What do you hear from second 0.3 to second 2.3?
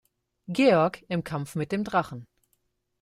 Georg im Kampf mit dem Drachen.